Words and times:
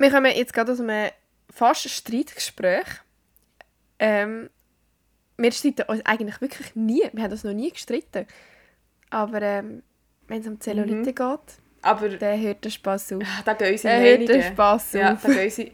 Wir 0.00 0.10
kommen 0.10 0.32
jetzt 0.34 0.54
gerade 0.54 0.72
aus 0.72 0.80
einem 0.80 1.10
fast 1.50 1.88
Streitgespräch. 1.88 2.86
Ähm, 3.98 4.48
wir 5.36 5.52
streiten 5.52 5.82
uns 5.88 6.04
eigentlich 6.06 6.40
wirklich 6.40 6.74
nie. 6.74 7.02
Wir 7.12 7.22
haben 7.22 7.32
uns 7.32 7.44
noch 7.44 7.52
nie 7.52 7.70
gestritten. 7.70 8.26
Aber 9.10 9.42
ähm, 9.42 9.82
wenn 10.26 10.40
es 10.40 10.46
um 10.46 10.58
Zellulite 10.60 10.96
Mhm. 10.96 11.04
geht, 11.04 11.40
Aber 11.82 12.08
dann 12.08 12.40
hört 12.40 12.64
der 12.64 12.70
Spass 12.70 13.12
auf. 13.12 13.22
da 13.44 13.52
gehen 13.54 13.72
unsere 13.72 13.94
Dann 13.94 14.02
hört 14.02 14.20
der 14.20 14.28
Meinungen. 14.36 14.52
Spass 14.54 14.92
Ja, 14.94 15.12
auf. 15.12 15.22
da 15.22 15.28
gehen 15.28 15.44
unsere... 15.44 15.70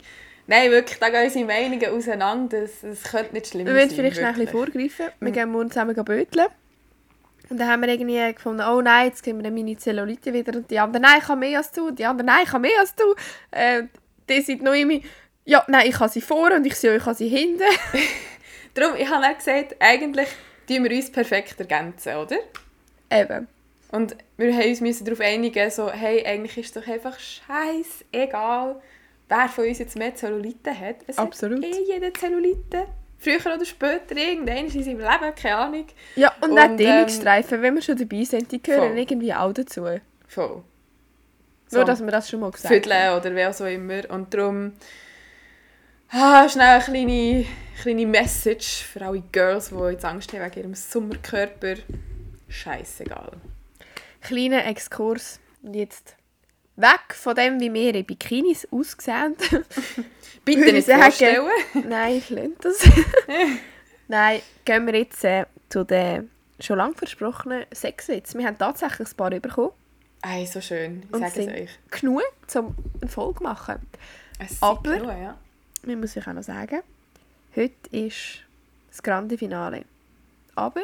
Nein, 0.48 0.70
wirklich, 0.70 0.98
da 0.98 1.09
gehen 1.09 1.24
unsere 1.24 1.45
Meinungen 1.45 1.91
auseinander. 1.91 2.61
Das, 2.62 2.80
das 2.80 3.02
könnte 3.05 3.33
nicht 3.33 3.47
schlimm 3.48 3.66
Wir 3.66 3.74
sein. 3.74 3.80
wollen 3.83 3.91
vielleicht 3.91 4.16
schnell 4.16 4.27
ein 4.29 4.34
bisschen 4.34 4.55
wirklich. 4.55 4.93
vorgreifen. 4.93 5.15
Wir 5.20 5.29
Mhm. 5.29 5.33
gehen 5.34 5.48
morgen 5.51 5.70
zusammen 5.70 5.95
böteln. 6.05 6.47
Und 7.48 7.59
dann 7.59 7.69
haben 7.69 7.83
wir 7.83 7.88
irgendwie 7.91 8.34
gefunden, 8.34 8.62
oh 8.69 8.80
nein, 8.80 9.06
jetzt 9.06 9.23
kriegen 9.23 9.41
wir 9.43 9.51
meine 9.52 9.77
Zellulite 9.77 10.33
wieder. 10.33 10.56
Und 10.59 10.69
die 10.69 10.80
anderen, 10.80 11.02
nein, 11.02 11.20
ich 11.23 11.29
habe 11.29 11.38
mehr 11.38 11.59
als 11.59 11.70
du. 11.70 11.93
Die 11.93 12.05
anderen, 12.05 12.27
nein, 12.27 12.43
ich 12.45 12.51
habe 12.52 12.61
mehr 12.62 12.80
als 12.80 12.93
du. 12.97 13.15
Äh, 13.52 13.84
die 14.29 14.41
sind 14.41 14.62
noch 14.62 14.75
immer, 14.75 14.98
ja, 15.45 15.65
nein, 15.69 15.89
ich 15.89 15.98
habe 15.98 16.11
sie 16.11 16.21
vor 16.21 16.53
und 16.53 16.67
ich 16.67 16.75
sehe, 16.75 16.97
ich 16.97 17.05
habe 17.05 17.15
sie 17.15 17.29
hinten. 17.29 17.62
Darum, 18.75 18.97
ich 18.97 19.09
habe 19.09 19.25
auch 19.25 19.37
gesagt, 19.37 19.77
eigentlich 19.79 20.29
tun 20.67 20.84
wir 20.84 20.91
uns 20.91 21.11
perfekt 21.11 21.59
ergänzen, 21.59 22.17
oder? 22.17 22.37
Eben. 23.11 23.48
Und 23.93 24.17
wir 24.37 24.53
haben 24.53 24.69
uns 24.69 24.81
müssen 24.81 25.05
darauf 25.05 25.20
einigen, 25.20 25.70
so, 25.70 25.91
hey, 25.91 26.27
eigentlich 26.27 26.59
ist 26.59 26.77
es 26.77 26.83
doch 26.83 26.93
einfach 26.93 27.17
scheißegal, 27.19 28.81
wer 29.29 29.48
von 29.48 29.67
uns 29.67 29.79
jetzt 29.79 29.97
mehr 29.97 30.15
Zellulite 30.15 30.79
hat. 30.79 30.97
Es 31.06 31.19
Absolut. 31.19 31.65
hat 31.65 31.73
eh 31.73 31.93
jeder 31.93 32.12
Zellulite. 32.12 32.87
Früher 33.19 33.55
oder 33.55 33.65
später, 33.65 34.17
irgendwann 34.17 34.67
in 34.67 34.70
seinem 34.83 34.98
Leben, 34.98 35.34
keine 35.41 35.56
Ahnung. 35.56 35.87
Ja, 36.17 36.33
und, 36.43 36.51
Und, 36.51 36.59
auch 36.59 36.65
ähm, 36.65 36.77
Dehnungsstreifen, 36.77 37.62
wenn 37.62 37.75
wir 37.75 37.83
schon 37.83 37.97
dabei 37.97 38.25
sind, 38.25 38.53
die 38.53 38.62
gehören 38.62 38.91
Voll. 38.91 38.98
irgendwie 38.98 39.33
auch 39.33 39.53
dazu. 39.53 39.87
Voll. 40.27 40.62
Nur, 41.72 41.84
dass 41.84 42.00
wir 42.00 42.11
das 42.11 42.31
schon 42.31 42.41
mal 42.41 42.50
gesagt 42.50 42.72
Vierteln 42.72 43.17
oder 43.17 43.34
wer 43.34 43.50
auch 43.50 43.61
immer. 43.61 44.09
Und 44.11 44.33
darum 44.33 44.72
ah, 46.11 46.48
schnell 46.48 46.81
eine 46.81 46.84
kleine, 46.84 47.47
kleine 47.83 48.06
Message 48.06 48.84
für 48.84 49.03
alle 49.03 49.22
Girls, 49.33 49.70
die 49.70 49.91
jetzt 49.91 50.05
Angst 50.05 50.33
haben 50.33 50.44
wegen 50.44 50.61
ihrem 50.61 50.75
Sommerkörper. 50.75 51.75
Scheißegal. 52.48 53.33
Kleiner 54.20 54.64
Exkurs. 54.67 55.41
Und 55.62 55.75
Jetzt 55.75 56.17
weg 56.77 57.14
von 57.14 57.34
dem, 57.34 57.59
wie 57.61 57.72
wir 57.72 57.94
in 57.94 58.05
Bikinis 58.05 58.69
aussehen. 58.70 59.34
Bitte 60.44 60.72
nicht 60.72 60.87
sagen. 60.87 61.03
vorstellen. 61.03 61.48
Nein, 61.89 62.17
ich 62.17 62.31
lehne 62.31 62.55
das. 62.61 62.89
Nein, 64.09 64.41
gehen 64.64 64.87
wir 64.87 64.94
jetzt 64.94 65.25
äh, 65.25 65.47
zu 65.69 65.84
den 65.84 66.31
schon 66.61 66.78
lange 66.78 66.94
versprochenen 66.94 67.64
Sexwitz. 67.75 68.34
Wir 68.34 68.47
haben 68.47 68.59
tatsächlich 68.59 69.09
ein 69.09 69.17
paar 69.17 69.31
bekommen. 69.31 69.72
Ey, 70.28 70.44
so 70.46 70.60
schön. 70.60 71.05
Ich 71.05 71.12
Und 71.14 71.20
sage 71.20 71.41
es 71.41 71.62
euch. 71.62 71.78
Genug, 72.00 72.22
um 72.56 72.74
eine 73.00 73.10
Folge 73.10 73.38
zu 73.38 73.42
machen. 73.44 73.86
Es 74.41 74.60
Aber- 74.60 74.82
genug, 74.82 75.08
ja. 75.08 75.38
Man 75.84 76.00
muss 76.00 76.14
sich 76.14 76.27
auch 76.27 76.32
noch 76.32 76.42
sagen, 76.42 76.80
heute 77.55 77.74
ist 77.92 78.41
das 78.91 79.02
grande 79.02 79.38
Finale. 79.38 79.84
Aber 80.56 80.82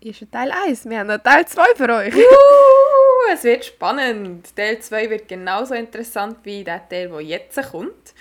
ist 0.00 0.22
ein 0.22 0.30
Teil 0.30 0.52
1. 0.52 0.84
Wir 0.88 1.00
haben 1.00 1.08
noch 1.08 1.18
Teil 1.18 1.44
2 1.46 1.62
für 1.74 1.92
euch. 1.92 2.14
Uh, 2.14 3.32
es 3.32 3.42
wird 3.42 3.64
spannend. 3.64 4.54
Teil 4.54 4.78
2 4.78 5.10
wird 5.10 5.26
genauso 5.28 5.74
interessant 5.74 6.38
wie 6.44 6.62
der 6.62 6.88
Teil, 6.88 7.08
der 7.08 7.20
jetzt 7.20 7.60
kommt. 7.70 8.14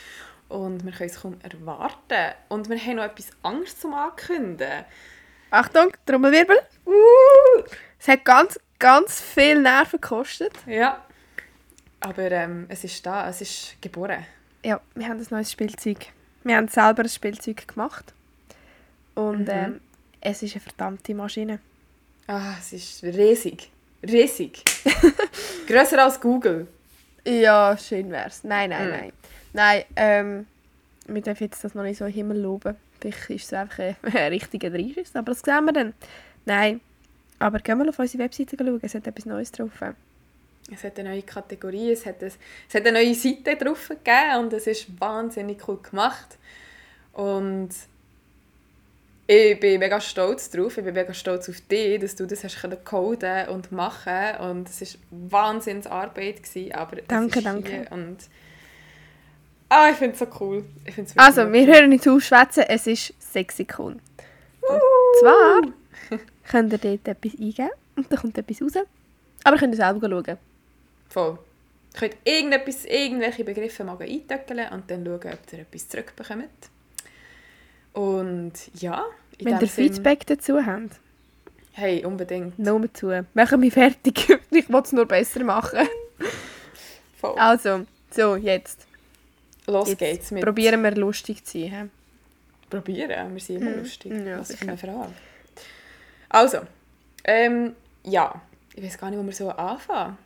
Und 0.50 0.84
wir 0.84 0.92
können 0.92 1.10
es 1.10 1.22
kaum 1.22 1.38
erwarten. 1.44 2.34
Und 2.50 2.68
wir 2.68 2.80
haben 2.80 2.96
noch 2.96 3.04
etwas 3.04 3.30
Angst 3.44 3.80
zum 3.80 3.94
Ankündigen. 3.94 4.86
Achtung, 5.52 5.92
Trommelwirbel. 6.06 6.58
Es 8.00 8.08
hat 8.08 8.26
ganz, 8.26 8.60
ganz 8.82 9.22
viel 9.22 9.62
Nerven 9.62 10.02
gekostet. 10.02 10.52
Ja. 10.66 11.02
Aber 12.02 12.32
ähm, 12.32 12.66
es 12.68 12.84
ist 12.84 13.06
da, 13.06 13.30
es 13.30 13.42
ist 13.42 13.76
geboren. 13.82 14.26
Ja, 14.66 14.82
wir 14.96 15.08
haben 15.08 15.20
ein 15.20 15.28
neues 15.30 15.52
Spielzeug. 15.52 16.08
Wir 16.44 16.58
haben 16.58 16.68
selber 16.68 17.04
ein 17.04 17.10
Spielzeug 17.10 17.68
gemacht. 17.68 18.14
Und 19.16 19.42
Mhm. 19.48 19.50
ähm, 19.50 19.82
es 20.20 20.42
ist 20.44 20.54
eine 20.56 20.62
verdammte 20.62 21.14
Maschine. 21.14 21.60
Ah, 22.28 22.56
es 22.60 22.74
ist 22.74 23.04
riesig. 23.04 23.70
Riesig. 24.04 24.64
Grösser 25.68 26.04
als 26.04 26.20
Google. 26.20 26.68
Ja, 27.26 27.78
schön 27.78 28.10
wär's. 28.10 28.44
Nein, 28.44 28.72
nein, 28.72 28.88
Mm. 28.88 28.92
nein. 28.92 29.14
Nein, 29.54 29.84
ähm, 29.96 30.48
wir 31.08 31.22
dürfen 31.22 31.44
jetzt 31.44 31.64
das 31.64 31.76
noch 31.76 31.84
nicht 31.84 31.98
so 32.00 32.06
im 32.06 32.12
Himmel 32.14 32.40
loben. 32.40 32.76
Vielleicht 33.00 33.30
ist 33.30 33.46
es 33.46 33.54
einfach 33.54 33.80
ein, 33.80 33.96
richtiger 34.32 34.70
Dreischiss, 34.72 35.16
aber 35.16 35.34
das 35.34 35.42
sehen 35.42 35.66
wir 35.66 35.74
dann. 35.74 35.94
Nein, 36.46 36.82
aber 37.42 37.60
gehen 37.60 37.80
wir 37.80 37.90
auf 37.90 38.00
unsere 38.00 38.24
Webseite 38.24 38.56
schauen, 38.58 38.80
es 38.82 38.94
hat 38.94 39.08
etwas 39.08 39.26
Neues 39.26 39.52
drauf. 39.52 39.72
Es 40.74 40.84
hat 40.84 41.00
eine 41.00 41.10
neue 41.10 41.24
Kategorie, 41.24 41.92
es 41.92 42.06
hat, 42.06 42.22
ein, 42.22 42.28
es 42.28 42.76
hat 42.76 42.86
eine 42.86 43.04
neue 43.04 43.16
Seite 43.16 43.56
drauf 43.58 43.90
gegeben 43.90 44.40
und 44.40 44.54
es 44.54 44.68
ist 44.68 44.88
wahnsinnig 45.00 45.68
cool 45.68 45.80
gemacht. 45.82 46.38
Und 47.14 47.70
ich 49.28 49.60
bin 49.60 49.80
mega 49.80 50.00
stolz 50.00 50.50
drauf, 50.50 50.78
ich 50.78 50.84
bin 50.84 50.94
mega 50.94 51.14
stolz 51.14 51.50
auf 51.50 51.60
dich, 51.62 52.00
dass 52.00 52.16
du 52.16 52.26
das 52.26 52.44
hast 52.44 52.62
coden 52.86 53.48
und 53.50 53.72
machen 53.72 54.38
und 54.40 54.70
es 54.70 54.82
ist 54.82 55.00
Wahnsinnsarbeit 55.10 56.44
gewesen, 56.44 56.74
aber 56.74 57.00
es 57.00 57.08
Danke, 57.08 57.42
danke. 57.42 57.88
Und 57.90 58.18
ah, 59.70 59.90
ich 59.90 59.98
finde 59.98 60.14
es 60.14 60.20
so 60.20 60.28
cool. 60.40 60.64
Ich 60.86 60.94
find's 60.94 61.16
wirklich 61.16 61.26
Also, 61.26 61.42
wirklich 61.42 61.68
wir 61.68 61.76
hören 61.76 61.90
nicht 61.90 62.08
aufschwätzen, 62.08 62.64
es 62.68 62.88
ist 62.88 63.14
Sexikon. 63.20 64.00
Und 64.62 64.82
zwar 65.20 65.62
könnt 66.50 66.72
ihr 66.74 66.78
dort 66.78 67.08
etwas 67.08 67.40
eingeben 67.40 67.70
und 67.96 68.12
dann 68.12 68.20
kommt 68.20 68.38
etwas 68.38 68.62
raus. 68.62 68.86
Aber 69.44 69.58
könnt 69.58 69.74
ihr 69.74 69.78
selber 69.78 70.08
schauen. 70.10 70.38
Voll. 71.10 71.40
Ihr 71.94 72.00
könnt 72.00 72.16
irgendetwas, 72.24 72.86
irgendwelche 72.86 73.44
Begriffe 73.44 73.84
mal 73.84 73.98
eintöckeln 74.02 74.70
und 74.72 74.90
dann 74.90 75.06
schauen, 75.06 75.16
ob 75.34 75.54
ihr 75.54 75.60
etwas 75.60 75.90
zurückbekommt. 75.90 76.48
Und 77.94 78.54
ja, 78.80 79.06
in 79.38 79.46
Wenn 79.48 79.54
ihr 79.60 79.68
Sinn- 79.68 79.94
Feedback 79.94 80.26
dazu 80.28 80.66
habt, 80.66 81.00
Hey, 81.74 82.04
unbedingt. 82.06 82.58
nur 82.60 82.94
zu. 82.94 83.26
Machen 83.34 83.62
wir 83.62 83.72
fertig. 83.72 84.30
ich 84.52 84.70
will 84.70 84.82
es 84.84 84.92
nur 84.92 85.06
besser 85.06 85.44
machen. 85.44 85.88
Voll. 87.20 87.38
Also, 87.38 87.86
so, 88.12 88.36
jetzt. 88.36 88.88
Los 89.68 89.90
jetzt 89.90 90.00
geht's 90.00 90.32
mit... 90.32 90.44
Probieren 90.44 90.82
wir 90.84 90.92
lustig 90.96 91.46
zu 91.46 91.60
sein. 91.62 91.92
Probieren, 92.70 93.34
wir 93.34 93.40
sind 93.40 93.62
immer 93.62 93.72
Mhm. 93.72 93.80
lustig. 93.80 94.12
Ja, 94.12 94.40
Was 94.40 94.48
für 94.48 94.54
sicher. 94.54 94.68
eine 94.70 94.78
Frage. 94.78 95.12
Also, 96.32 96.60
ähm, 97.26 97.76
ja. 98.04 98.42
Ich 98.74 98.84
weiß 98.84 98.98
gar 98.98 99.10
nicht, 99.10 99.20
wo 99.20 99.26
wir 99.26 99.34
so 99.34 99.50
anfangen. 99.50 100.18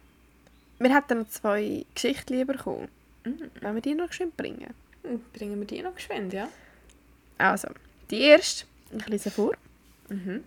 Wir 0.78 0.96
hätten 0.96 1.20
noch 1.20 1.30
zwei 1.30 1.84
Geschichten 1.96 2.46
bekommen. 2.46 2.90
Mhm. 3.24 3.50
Wenn 3.60 3.74
wir 3.74 3.82
die 3.82 3.96
noch 3.96 4.12
schön 4.14 4.32
bringen. 4.32 4.74
Hm, 5.04 5.20
Bringen 5.34 5.60
wir 5.60 5.66
die 5.66 5.82
noch 5.82 5.96
geschwind, 5.96 6.32
ja? 6.32 6.48
Also, 7.40 7.70
die 8.12 8.22
erste, 8.22 8.66
ich 8.96 9.08
lese 9.08 9.32
vor. 9.32 9.54
Mhm. 10.10 10.44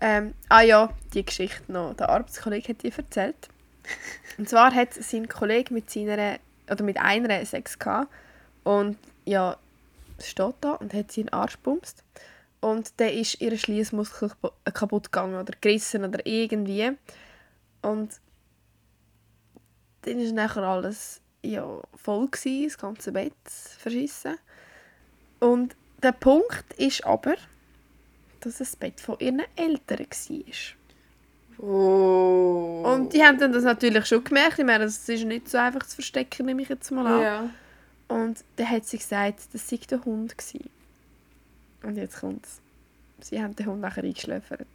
Ähm, 0.00 0.34
ah 0.50 0.60
ja, 0.60 0.90
die 1.14 1.24
Geschichte 1.24 1.72
noch. 1.72 1.94
Der 1.94 2.10
Arbeitskollege 2.10 2.68
hat 2.68 2.82
die 2.82 2.92
erzählt. 2.92 3.48
Und 4.36 4.48
zwar 4.48 4.74
hat 4.74 4.92
sein 4.92 5.26
Kollege 5.26 5.72
mit 5.72 5.90
seiner, 5.90 6.38
oder 6.70 6.84
mit 6.84 6.98
einer 6.98 7.44
Sex 7.46 7.78
gehabt. 7.78 8.12
Und 8.62 8.98
ja, 9.24 9.56
steht 10.22 10.54
da 10.60 10.72
und 10.72 10.92
hat 10.92 11.12
seinen 11.12 11.30
Arsch 11.30 11.56
bumst. 11.58 12.04
Und 12.60 13.00
dann 13.00 13.10
ist 13.10 13.40
ihr 13.40 13.56
Schließmuskel 13.56 14.32
äh, 14.64 14.70
kaputt 14.72 15.12
gegangen 15.12 15.40
oder 15.40 15.54
gerissen 15.60 16.04
oder 16.04 16.24
irgendwie. 16.26 16.92
Und 17.82 18.20
dann 20.02 20.18
war 20.18 20.32
nachher 20.32 20.62
alles 20.62 21.20
ja, 21.42 21.80
voll, 21.94 22.28
gewesen, 22.28 22.68
das 22.68 22.78
ganze 22.78 23.12
Bett 23.12 23.32
verschissen. 23.78 24.36
Und 25.40 25.76
der 26.02 26.12
Punkt 26.12 26.72
ist 26.76 27.04
aber, 27.04 27.36
dass 28.40 28.54
es 28.54 28.70
das 28.70 28.76
Bett 28.76 29.00
von 29.00 29.16
ihren 29.20 29.42
Eltern 29.56 30.06
war. 30.06 31.64
Oh. 31.64 32.82
Und 32.84 33.12
die 33.12 33.22
haben 33.22 33.38
dann 33.38 33.52
das 33.52 33.64
natürlich 33.64 34.06
schon 34.06 34.22
gemerkt. 34.22 34.58
Ich 34.58 34.64
meine, 34.64 34.84
es 34.84 35.08
ist 35.08 35.24
nicht 35.24 35.48
so 35.48 35.58
einfach 35.58 35.84
zu 35.86 35.96
verstecken, 35.96 36.46
nehme 36.46 36.62
ich 36.62 36.68
jetzt 36.68 36.90
mal 36.90 37.06
an. 37.06 37.20
Ja. 37.20 37.50
Und 38.08 38.44
dann 38.56 38.70
hat 38.70 38.86
sie 38.86 38.98
gesagt, 38.98 39.40
das 39.52 39.68
sei 39.68 39.78
der 39.90 40.04
Hund 40.04 40.38
gewesen. 40.38 40.70
Und 41.82 41.96
jetzt 41.96 42.20
kommt's. 42.20 42.60
Sie 43.20 43.42
haben 43.42 43.54
den 43.56 43.66
Hund 43.66 43.80
nachher 43.80 44.04
eingeschläfert. 44.04 44.66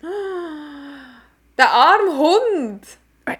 Der 1.58 1.70
arme 1.70 2.16
Hund! 2.16 2.82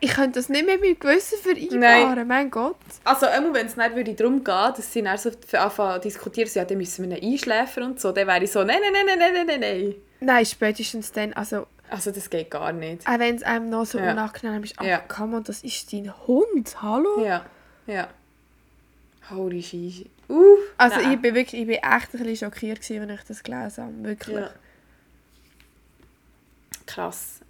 Ich 0.00 0.12
könnte 0.14 0.38
das 0.38 0.48
nicht 0.48 0.64
mehr 0.64 0.78
mit 0.78 1.02
meinem 1.02 1.12
Gewissen 1.14 1.38
vereinbaren, 1.40 2.28
mein 2.28 2.50
Gott. 2.50 2.76
Also, 3.02 3.26
immer 3.26 3.52
wenn 3.52 3.66
es 3.66 3.76
nicht 3.76 3.96
würde 3.96 4.14
darum 4.14 4.38
geht, 4.44 4.46
dass 4.78 4.92
sie 4.92 5.02
dann 5.02 5.18
so 5.18 5.30
anfangen 5.58 5.94
zu 6.02 6.08
diskutieren, 6.08 6.48
so, 6.48 6.60
ja, 6.60 6.64
dann 6.64 6.78
müssen 6.78 7.10
wir 7.10 7.18
ihn 7.20 7.32
einschläfern 7.32 7.84
und 7.84 8.00
so, 8.00 8.12
dann 8.12 8.28
wäre 8.28 8.44
ich 8.44 8.52
so, 8.52 8.62
nein, 8.62 8.78
nein, 8.80 8.92
nein, 9.06 9.18
nein, 9.18 9.32
nein, 9.34 9.46
nein, 9.46 9.60
nein. 9.60 9.94
Nein, 10.20 10.46
spätestens 10.46 11.10
dann, 11.10 11.32
also 11.32 11.66
Also, 11.90 12.12
das 12.12 12.30
geht 12.30 12.50
gar 12.50 12.72
nicht. 12.72 13.06
auch 13.08 13.18
wenn 13.18 13.34
es 13.34 13.42
einem 13.42 13.70
noch 13.70 13.84
so 13.84 13.98
Ja. 13.98 14.12
unangenehm 14.12 14.62
ist, 14.62 14.74
ach 14.76 14.84
Ja. 14.84 14.98
komm 15.08 15.42
das 15.42 15.64
ist 15.64 15.92
dein 15.92 16.12
Hund, 16.28 16.80
hallo? 16.80 17.24
Ja, 17.24 17.44
ja. 17.88 18.06
Holy 19.30 19.62
shit. 19.62 20.10
Uff. 20.28 20.58
Also 20.76 20.96
nein. 20.96 21.12
ich 21.12 21.20
bin 21.20 21.34
wirklich, 21.34 21.60
ich 21.60 21.66
bin 21.66 21.76
echt 21.76 22.14
ein 22.14 22.22
bisschen 22.22 22.36
schockiert 22.36 22.80
gewesen, 22.80 23.10
als 23.10 23.20
ich 23.20 23.26
das 23.28 23.42
gelesen 23.42 23.84
habe, 23.84 24.04
wirklich. 24.04 24.36
Ja. 24.36 24.50
Krass. 26.86 27.40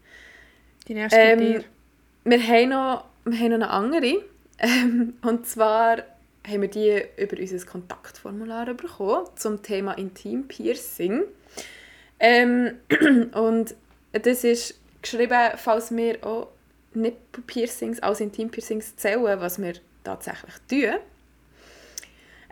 Die 0.89 0.95
nächste 0.95 1.19
ähm, 1.19 1.65
wir, 2.25 2.43
haben 2.43 2.69
noch, 2.69 3.05
wir 3.25 3.39
haben 3.39 3.59
noch 3.59 3.69
eine 3.69 3.71
andere. 3.71 4.23
Ähm, 4.59 5.15
und 5.23 5.47
zwar 5.47 5.99
haben 6.47 6.63
wir 6.63 6.69
die 6.69 7.03
über 7.17 7.39
unser 7.39 7.65
Kontaktformular 7.65 8.75
bekommen 8.75 9.27
zum 9.37 9.63
Thema 9.63 9.93
Intim-Piercing. 9.95 11.23
Ähm, 12.21 12.79
und 13.33 13.75
das 14.13 14.45
ist 14.45 14.79
geschrieben, 15.01 15.53
falls 15.57 15.95
wir 15.95 16.25
auch 16.25 16.49
Nippel-Piercings 16.95 18.01
als 18.01 18.21
Intim-Piercings 18.21 18.97
zählen, 18.97 19.41
was 19.41 19.61
wir 19.61 19.75
tatsächlich 20.05 20.55
tun. 20.69 20.99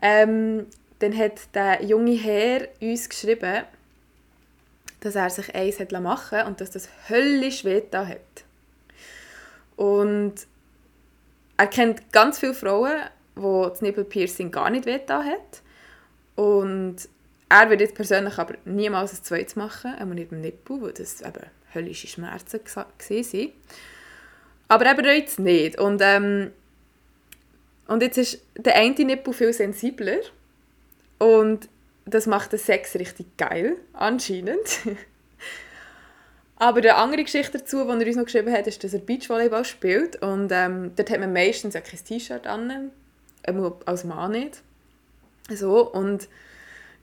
Ähm, 0.03 0.67
dann 0.99 1.17
hat 1.17 1.55
der 1.55 1.83
junge 1.83 2.15
Herr 2.15 2.69
uns 2.81 3.09
geschrieben, 3.09 3.65
dass 5.01 5.15
er 5.15 5.31
sich 5.31 5.55
eins 5.55 5.81
hat 5.81 5.93
machen 5.93 6.39
lassen 6.39 6.49
und 6.49 6.61
dass 6.61 6.71
das 6.71 6.89
höllisch 7.09 7.65
weh 7.65 7.83
hat. 7.93 8.45
Und 9.77 10.35
er 11.57 11.67
kennt 11.67 12.13
ganz 12.13 12.39
viele 12.39 12.55
Frauen, 12.55 13.01
wo 13.35 13.67
das 13.67 13.81
Nippelpiercing 13.81 14.51
gar 14.51 14.71
nicht 14.71 14.87
weh 14.87 15.01
hat. 15.09 15.63
Und 16.37 16.97
er 17.49 17.69
würde 17.69 17.85
jetzt 17.85 17.95
persönlich 17.95 18.39
aber 18.39 18.55
niemals 18.65 19.13
ein 19.13 19.25
zweites 19.25 19.57
machen, 19.57 19.95
einmal 19.95 20.15
nicht 20.17 20.33
im 20.33 20.41
Nippel, 20.41 20.83
weil 20.83 20.93
das 20.93 21.21
eben 21.21 21.47
höllische 21.75 22.07
Schmerzen 22.07 22.61
waren. 22.75 23.53
Aber 24.69 24.87
er 24.87 24.95
bereut 24.95 25.27
es 25.27 25.39
nicht. 25.39 25.81
Und, 25.81 26.01
ähm, 26.05 26.53
und 27.91 28.05
jetzt 28.05 28.19
ist 28.19 28.41
der 28.57 28.77
eine 28.77 28.95
Nippel 29.05 29.35
viel 29.35 29.53
sensibler. 29.53 30.21
Und 31.19 31.69
das 32.05 32.29
macht 32.29 32.53
den 32.53 32.61
Sex 32.61 32.95
richtig 32.95 33.37
geil, 33.37 33.79
anscheinend. 33.93 34.79
Aber 36.57 36.79
eine 36.79 36.95
andere 36.95 37.25
Geschichte 37.25 37.59
dazu, 37.59 37.83
die 37.83 37.91
er 37.91 38.07
uns 38.07 38.17
noch 38.17 38.27
geschrieben 38.27 38.53
hat, 38.53 38.69
ist, 38.69 38.85
dass 38.85 38.95
er 38.95 39.01
Beachvolleyball 39.01 39.65
spielt. 39.65 40.23
Und 40.23 40.53
ähm, 40.53 40.93
dort 40.95 41.11
hat 41.11 41.19
man 41.19 41.33
meistens 41.33 41.75
auch 41.75 41.83
kein 41.83 41.99
T-Shirt 42.05 42.47
an. 42.47 42.93
Als 43.87 44.05
Mann 44.05 44.31
nicht. 44.31 44.63
So, 45.49 45.91
und 45.91 46.29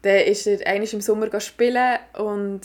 dann 0.03 0.19
ist 0.19 0.47
er 0.47 0.65
einmal 0.65 0.87
im 0.87 1.01
Sommer 1.01 1.37
spielen 1.41 1.99
und 2.17 2.61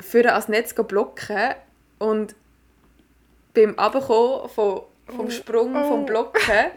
für 0.00 0.28
ans 0.28 0.48
Netz 0.48 0.74
blocken. 0.74 1.54
Und 2.00 2.34
beim 3.54 3.78
Abkommen 3.78 4.48
vom, 4.48 4.82
vom 5.06 5.26
oh. 5.26 5.30
Sprung 5.30 5.76
oh. 5.76 5.84
vom 5.86 6.06
Blocken 6.06 6.72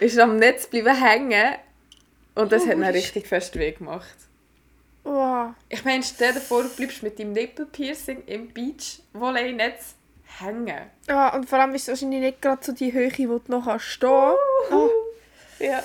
ist 0.00 0.18
am 0.18 0.36
Netz 0.36 0.66
bleiben 0.66 0.94
hängen 0.94 1.54
und 2.34 2.52
das 2.52 2.62
oh, 2.62 2.68
hat 2.68 2.76
ihn 2.76 2.84
richtig 2.84 3.26
fest 3.26 3.56
weh 3.58 3.72
gemacht. 3.72 4.16
Wow. 5.04 5.54
Ich 5.68 5.84
meine, 5.84 6.02
stell 6.02 6.32
dir 6.32 6.40
vor, 6.40 6.62
du 6.62 6.68
bleibst 6.68 7.02
mit 7.02 7.18
deinem 7.18 7.32
Nippelpiercing 7.32 8.24
im 8.26 8.48
Beach-Volley-Netz 8.48 9.94
hängen. 10.38 10.90
Ja, 11.08 11.34
und 11.34 11.48
vor 11.48 11.58
allem 11.58 11.74
ist 11.74 11.82
es 11.82 11.88
wahrscheinlich 11.88 12.20
nicht 12.20 12.42
gerade 12.42 12.64
so 12.64 12.72
die 12.72 12.92
Höhe, 12.92 13.10
wo 13.28 13.38
du 13.38 13.50
noch 13.50 13.80
stehen 13.80 14.10
kannst. 14.68 14.72
Oh. 14.72 14.90
Ja. 15.58 15.82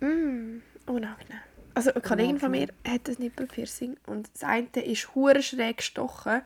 Mm, 0.00 0.62
unangenehm. 0.86 1.40
Also 1.74 1.92
eine 1.92 2.00
Kollegin 2.00 2.40
von 2.40 2.50
mir 2.50 2.68
hat 2.88 3.06
ein 3.06 3.16
Nippelpiercing 3.18 3.98
und 4.06 4.30
das 4.32 4.44
eine 4.44 4.66
ist 4.82 5.14
hure 5.14 5.42
schräg 5.42 5.76
gestochen 5.76 6.40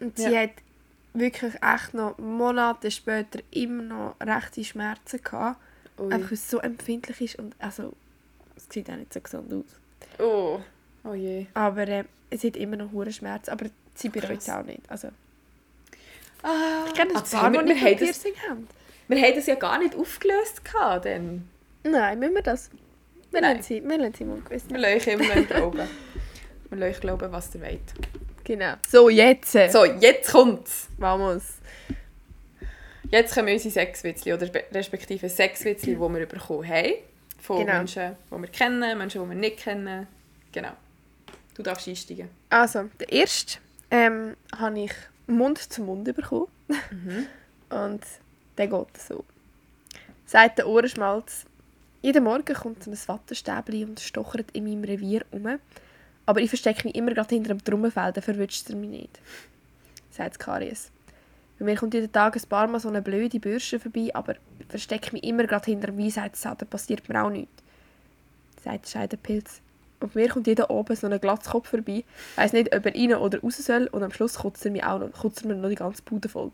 und 0.00 0.16
sie 0.16 0.32
ja. 0.32 0.42
hat 0.42 0.50
wirklich 1.14 1.54
echt 1.62 1.94
noch 1.94 2.18
Monate 2.18 2.90
später 2.90 3.38
immer 3.52 3.82
noch 3.82 4.16
rechte 4.20 4.64
Schmerzen 4.64 5.22
gehabt. 5.22 5.60
Ui. 5.98 6.12
Einfach 6.12 6.30
weil 6.30 6.34
es 6.34 6.50
so 6.50 6.58
empfindlich 6.58 7.20
ist 7.20 7.38
und 7.38 7.54
also 7.58 7.92
es 8.56 8.66
sieht 8.70 8.90
auch 8.90 8.96
nicht 8.96 9.12
so 9.12 9.20
gesund 9.20 9.52
aus. 9.52 10.20
Oh. 10.20 10.60
Oh 11.04 11.14
je. 11.14 11.46
Aber 11.54 11.86
äh, 11.88 12.04
es 12.30 12.44
hat 12.44 12.56
immer 12.56 12.76
noch 12.76 12.92
hohe 12.92 13.10
Schmerzen, 13.12 13.50
aber 13.50 13.66
sie 13.94 14.08
bereut 14.08 14.38
es 14.38 14.48
auch 14.48 14.64
nicht. 14.64 14.80
Also, 14.88 15.08
ah, 16.42 16.84
ich 16.86 16.94
kenne 16.94 17.10
ein 17.10 17.16
also 17.16 17.36
paar, 17.36 17.50
die 17.50 17.58
ein 17.58 17.96
Piercing 17.96 18.34
haben. 18.48 18.68
Wir 19.08 19.22
haben 19.22 19.34
das 19.34 19.46
ja 19.46 19.54
gar 19.54 19.78
nicht 19.78 19.94
aufgelöst 19.94 20.64
gehabt, 20.64 21.06
denn. 21.06 21.48
Nein, 21.82 22.18
müssen 22.18 22.34
wir 22.34 22.42
das? 22.42 22.70
Wir 23.30 23.40
lassen 23.40 23.62
sie, 23.62 23.82
wir 23.82 23.98
lassen 23.98 24.14
sie 24.14 24.24
mal 24.24 24.40
gewiss. 24.40 24.64
Wir 24.68 24.78
lassen 24.78 25.10
immer 25.10 25.42
glauben. 25.42 25.88
wir 26.70 26.78
lassen 26.78 27.00
glauben, 27.00 27.32
was 27.32 27.54
ihr 27.54 27.62
wollt. 27.62 27.80
Genau. 28.44 28.74
So, 28.86 29.08
jetzt. 29.08 29.52
So, 29.52 29.84
jetzt 29.84 30.30
kommt's. 30.32 30.88
Vamos. 30.98 31.42
Jetzt 33.10 33.34
kommen 33.34 33.52
unsere 33.52 33.72
Sexwitzli, 33.72 34.34
oder 34.34 34.50
respektive 34.72 35.28
Sexwitzli, 35.28 35.94
die 35.94 36.00
wir 36.00 36.26
bekommen 36.26 36.68
haben. 36.68 36.92
Von 37.40 37.64
genau. 37.64 37.78
Menschen, 37.78 38.16
die 38.30 38.36
wir 38.36 38.48
kennen, 38.48 38.98
Menschen, 38.98 39.22
die 39.22 39.28
wir 39.28 39.36
nicht 39.36 39.58
kennen. 39.58 40.06
Genau. 40.52 40.72
Du 41.54 41.62
darfst 41.62 41.88
einsteigen. 41.88 42.28
Also, 42.50 42.90
der 43.00 43.10
erste 43.10 43.58
ähm, 43.90 44.36
habe 44.54 44.80
ich 44.80 44.92
Mund 45.26 45.58
zu 45.58 45.82
Mund 45.82 46.04
bekommen. 46.04 46.48
Mhm. 46.68 47.26
Und 47.70 48.04
der 48.58 48.66
geht 48.66 48.96
so. 48.98 49.24
Sagt 50.26 50.58
der 50.58 50.68
Ohrenschmalz, 50.68 51.46
jeden 52.02 52.24
Morgen 52.24 52.54
kommt 52.54 52.86
ein 52.86 52.98
Wattestäbli 53.06 53.84
und 53.84 53.98
stochert 53.98 54.50
in 54.52 54.64
meinem 54.64 54.84
Revier 54.84 55.24
um. 55.30 55.58
Aber 56.26 56.40
ich 56.40 56.48
verstecke 56.50 56.86
mich 56.86 56.94
immer 56.94 57.12
gerade 57.12 57.34
hinter 57.34 57.50
einem 57.50 57.64
Trommelfell, 57.64 58.12
dann 58.12 58.22
verwünscht 58.22 58.68
er 58.68 58.76
mich 58.76 58.90
nicht. 58.90 59.20
Sagt 60.10 60.38
Karies. 60.38 60.90
Bei 61.58 61.64
mir 61.64 61.76
kommt 61.76 61.94
jeden 61.94 62.12
Tag 62.12 62.36
ein 62.36 62.48
paar 62.48 62.68
Mal 62.68 62.78
so 62.78 62.88
eine 62.88 63.02
blöde 63.02 63.40
Bürste 63.40 63.80
vorbei, 63.80 64.10
aber 64.12 64.34
ich 64.60 64.66
verstecke 64.68 65.12
mich 65.12 65.24
immer 65.24 65.44
gerade 65.44 65.64
hinter 65.66 65.88
einem 65.88 65.98
Weisheitszahn, 65.98 66.56
dann 66.56 66.68
passiert 66.68 67.08
mir 67.08 67.22
auch 67.22 67.30
nichts. 67.30 67.52
Sagt 68.62 68.84
der 68.86 68.90
Scheidepilz. 68.90 69.60
Und 70.00 70.14
mir 70.14 70.28
kommt 70.28 70.46
jeder 70.46 70.70
oben 70.70 70.94
so 70.94 71.08
ein 71.08 71.20
Glatzkopf 71.20 71.68
vorbei. 71.70 72.04
Weiss 72.36 72.52
nicht, 72.52 72.74
ob 72.74 72.86
er 72.86 72.94
rein 72.94 73.14
oder 73.14 73.40
raus 73.40 73.56
soll. 73.56 73.88
Und 73.88 74.04
am 74.04 74.12
Schluss 74.12 74.34
kotzt 74.36 74.64
er, 74.64 74.70
mich 74.70 74.84
auch 74.84 75.00
noch, 75.00 75.10
kotzt 75.12 75.42
er 75.42 75.48
mir 75.48 75.56
noch 75.56 75.68
die 75.68 75.74
ganze 75.74 76.02
Bude 76.02 76.28
voll. 76.28 76.52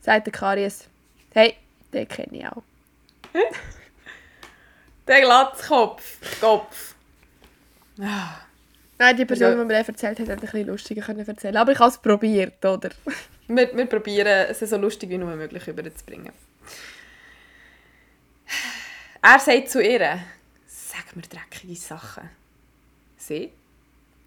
Sagt 0.00 0.26
der 0.26 0.32
Karies, 0.32 0.84
hey, 1.34 1.54
den 1.92 2.06
kenne 2.06 2.38
ich 2.38 2.46
auch. 2.46 2.62
der 5.08 5.20
Glatzkopf. 5.22 6.40
Kopf. 6.40 6.94
Ah. 8.00 8.36
Nein, 8.98 9.16
die 9.16 9.24
Person, 9.24 9.58
die 9.58 9.64
mir 9.64 9.78
das 9.78 9.88
erzählt 9.88 10.20
hat, 10.20 10.28
hat 10.28 10.38
ein 10.38 10.40
bisschen 10.40 10.66
lustiger 10.68 11.02
können 11.02 11.26
erzählen 11.26 11.56
Aber 11.56 11.72
ich 11.72 11.78
habe 11.78 11.90
es 11.90 11.98
probiert, 11.98 12.64
oder? 12.64 12.90
wir, 13.48 13.76
wir 13.76 13.86
probieren, 13.86 14.46
es 14.48 14.60
so 14.60 14.76
lustig 14.76 15.10
wie 15.10 15.18
nur 15.18 15.34
möglich 15.34 15.66
überzubringen. 15.68 16.32
Er 19.22 19.38
sagt 19.38 19.70
zu 19.70 19.82
ihr, 19.82 20.20
sag 20.66 21.16
mir 21.16 21.22
dreckige 21.22 21.74
Sachen. 21.74 22.30
See, 23.16 23.52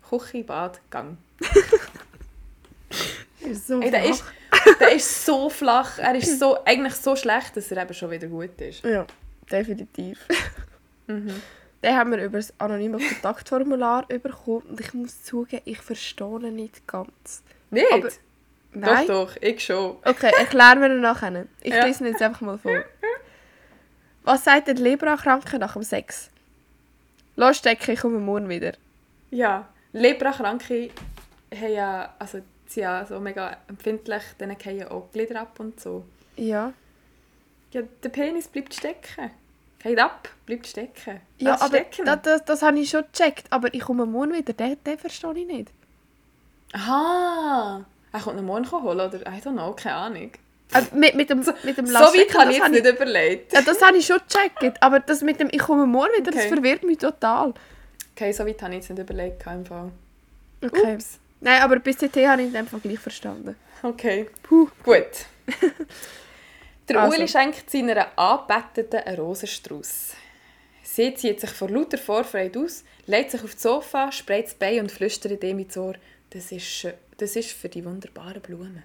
Küche, 0.10 0.44
Bad, 0.44 0.82
Gang. 0.90 1.18
ist 3.40 3.68
so 3.68 3.82
Ey, 3.82 3.92
der, 3.92 4.06
ist, 4.06 4.24
der 4.80 4.94
ist 4.94 5.26
so 5.26 5.50
flach. 5.50 6.00
Er 6.00 6.16
ist 6.16 6.40
so, 6.40 6.64
eigentlich 6.66 6.96
so 6.96 7.16
schlecht, 7.16 7.56
dass 7.56 7.72
er 7.72 7.84
eben 7.84 7.94
schon 7.94 8.12
wieder 8.12 8.28
gut 8.28 8.60
ist. 8.60 8.84
Ja, 8.84 9.06
definitiv. 9.50 10.20
mhm. 11.08 11.42
Den 11.82 11.96
haben 11.96 12.12
wir 12.12 12.24
über 12.24 12.38
das 12.40 12.54
anonyme 12.60 12.98
Kontaktformular 12.98 14.06
bekommen 14.08 14.64
und 14.70 14.82
ich 14.82 14.94
muss 14.94 15.24
zugeben, 15.24 15.62
ich 15.64 15.80
verstehe 15.80 16.40
ihn 16.42 16.56
nicht 16.56 16.86
ganz. 16.88 17.42
Nicht? 17.72 17.92
Aber, 17.92 18.10
nein. 18.74 19.08
Doch, 19.08 19.34
doch, 19.34 19.42
ich 19.42 19.64
schon. 19.64 19.98
Okay, 20.04 20.32
erklären 20.38 20.82
wir 20.82 20.90
nachher. 20.90 21.46
Ich 21.62 21.74
ja. 21.74 21.86
lese 21.86 22.04
ihn 22.04 22.12
jetzt 22.12 22.22
einfach 22.22 22.42
mal 22.42 22.58
vor. 22.58 22.84
Was 24.24 24.44
sagt 24.44 24.68
der 24.68 24.76
Libra-Kranke 24.76 25.58
nach 25.58 25.74
dem 25.74 25.84
Sex? 25.84 26.30
Lass 27.36 27.58
stecken, 27.58 27.92
ich 27.92 28.00
komme 28.00 28.20
morgen 28.20 28.50
wieder. 28.50 28.74
Ja, 29.32 29.70
Leprakranke 29.94 30.90
haben 31.54 31.72
ja, 31.72 32.14
also 32.20 32.42
sind 32.70 32.84
ja 32.84 33.06
so 33.06 33.20
mega 33.20 33.58
empfindlich, 33.68 34.22
denen 34.40 34.60
fallen 34.60 34.88
auch 34.88 35.12
Glieder 35.12 35.42
ab 35.42 35.60
und 35.60 35.80
so. 35.80 36.06
Ja. 36.36 36.74
Ja, 37.72 37.82
der 38.04 38.10
Penis 38.10 38.48
bleibt 38.48 38.74
stecken. 38.74 39.32
Geht 39.80 40.00
ab, 40.00 40.30
bleibt 40.46 40.68
stecken. 40.68 41.22
Ja, 41.38 41.52
Lass 41.52 41.62
aber 41.62 41.78
stecken. 41.78 42.06
Das, 42.06 42.22
das, 42.22 42.46
das 42.46 42.62
habe 42.62 42.80
ich 42.80 42.90
schon 42.90 43.04
gecheckt, 43.12 43.52
aber 43.52 43.74
ich 43.74 43.82
komme 43.82 44.06
morgen 44.06 44.34
wieder, 44.34 44.54
den, 44.54 44.84
den 44.84 44.98
verstehe 44.98 45.38
ich 45.38 45.48
nicht. 45.48 45.72
Aha, 46.74 47.86
er 48.12 48.20
kommt 48.20 48.38
noch 48.38 48.44
morgen 48.44 48.72
holen, 48.72 49.00
oder? 49.00 49.20
I 49.22 49.40
don't 49.40 49.54
know, 49.54 49.74
keine 49.74 49.96
Ahnung. 49.96 50.32
Äh, 50.74 50.82
mit, 50.94 51.16
mit 51.16 51.30
dem, 51.30 51.44
mit 51.64 51.78
dem 51.78 51.88
So 51.88 51.94
weit 51.94 52.38
habe 52.38 52.52
ich 52.52 52.58
jetzt 52.58 52.72
nicht 52.72 52.86
überlegt. 52.86 53.54
Ja, 53.54 53.62
das 53.62 53.82
habe 53.82 53.98
ich 53.98 54.06
schon 54.06 54.20
gecheckt, 54.20 54.82
aber 54.82 55.00
das 55.00 55.22
mit 55.22 55.40
dem 55.40 55.50
«Ich 55.52 55.60
komme 55.60 55.86
morgen 55.86 56.12
wieder», 56.18 56.30
okay. 56.30 56.38
das 56.38 56.46
verwirrt 56.46 56.84
mich 56.84 57.00
total. 57.00 57.54
Okay, 58.16 58.32
so 58.32 58.46
weit 58.46 58.62
habe 58.62 58.74
ich 58.74 58.82
jetzt 58.82 58.90
nicht 58.90 59.00
überlegt, 59.00 59.42
Fall. 59.44 59.92
Okay. 60.64 60.94
Ups. 60.96 61.20
Nein, 61.42 61.62
aber 61.62 61.80
bis 61.80 61.98
CT 61.98 62.18
habe 62.28 62.44
ich 62.44 62.52
dem 62.52 62.68
Fall 62.68 62.80
gleich 62.82 63.00
verstanden. 63.00 63.56
Okay. 63.82 64.28
Puh. 64.44 64.68
Gut. 64.84 65.26
Der 66.90 67.02
also. 67.02 67.18
Uli 67.18 67.28
schenkt 67.28 67.70
seiner 67.70 68.08
Anbeteten 68.18 69.00
einen 69.00 69.20
Rosenstrauß. 69.20 70.16
Sie 70.84 71.14
zieht 71.14 71.40
sich 71.40 71.52
vor 71.52 71.70
lauter 71.70 71.98
Vorfreude 71.98 72.60
aus, 72.60 72.84
legt 73.06 73.32
sich 73.32 73.44
auf 73.44 73.54
das 73.54 73.62
Sofa, 73.62 74.12
sprayt 74.12 74.48
das 74.48 74.56
Bein 74.56 74.82
und 74.82 74.92
flüstert 74.92 75.44
ihm 75.44 75.60
ins 75.60 75.78
Ohr, 75.78 75.94
das 76.32 76.52
ist, 76.52 76.88
das 77.22 77.36
ist 77.36 77.52
für 77.52 77.70
die 77.70 77.86
wunderbaren 77.86 78.42
Blumen 78.42 78.84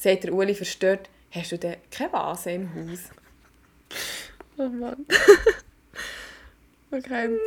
sagt 0.00 0.24
der 0.24 0.32
Uli 0.32 0.54
verstört, 0.54 1.10
hast 1.30 1.52
du 1.52 1.58
denn 1.58 1.76
keine 1.90 2.12
Vase 2.12 2.52
im 2.52 2.74
Haus? 2.74 3.10
Oh 4.56 4.68
Mann. 4.68 5.06
okay. 6.90 7.38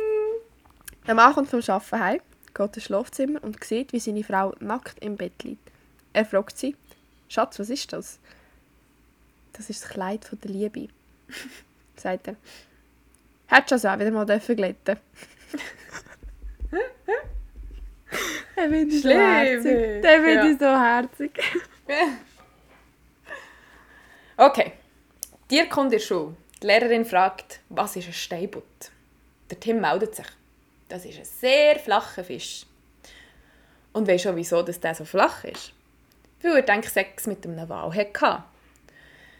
Der 1.06 1.14
Mann 1.14 1.34
kommt 1.34 1.50
vom 1.50 1.60
Arbeiten 1.66 2.00
heim, 2.00 2.20
geht 2.54 2.76
ins 2.76 2.84
Schlafzimmer 2.84 3.42
und 3.42 3.62
sieht, 3.62 3.92
wie 3.92 4.00
seine 4.00 4.24
Frau 4.24 4.54
nackt 4.60 5.02
im 5.02 5.16
Bett 5.16 5.42
liegt. 5.42 5.70
Er 6.12 6.24
fragt 6.24 6.56
sie, 6.56 6.76
Schatz, 7.28 7.58
was 7.58 7.70
ist 7.70 7.92
das? 7.92 8.18
Das 9.52 9.68
ist 9.70 9.82
das 9.84 9.90
Kleid 9.90 10.24
von 10.24 10.40
der 10.40 10.50
Liebe, 10.50 10.88
sagt 11.96 12.28
er. 12.28 12.36
Hättest 13.46 13.70
du 13.70 13.74
also 13.74 13.88
auch 13.88 13.98
wieder 13.98 14.10
mal 14.10 14.24
dürfen 14.26 14.56
Der 18.56 18.68
finde 18.70 18.94
ich 18.94 19.02
so 19.02 19.08
herzig. 19.08 20.02
Der 20.02 20.22
finde 20.22 20.34
Ja. 20.34 20.46
ich 20.50 20.58
so 20.58 20.66
herzig. 20.66 21.40
Okay. 24.36 24.72
Dir 25.50 25.68
kommt 25.68 25.92
in 25.92 25.98
die 25.98 26.04
Schule. 26.04 26.34
Die 26.62 26.66
Lehrerin 26.66 27.04
fragt, 27.04 27.60
was 27.68 27.96
ist 27.96 28.06
ein 28.06 28.12
Steinbutt? 28.12 28.90
Der 29.50 29.60
Tim 29.60 29.80
meldet 29.80 30.14
sich. 30.16 30.26
Das 30.88 31.04
ist 31.04 31.18
ein 31.18 31.24
sehr 31.24 31.78
flacher 31.78 32.24
Fisch. 32.24 32.66
Und 33.92 34.08
weisst 34.08 34.24
schon, 34.24 34.36
wieso 34.36 34.62
dass 34.62 34.80
der 34.80 34.94
so 34.94 35.04
flach 35.04 35.44
ist? 35.44 35.72
Weil 36.42 36.56
er 36.56 36.62
denkt, 36.62 36.88
Sex 36.90 37.26
mit 37.26 37.46
einem 37.46 37.68
Wal 37.68 37.94
hatte. 37.94 38.42